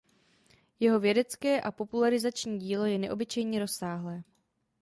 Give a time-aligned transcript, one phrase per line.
[0.79, 4.23] Jeho vědecké a popularizační dílo je neobyčejně rozsáhlé.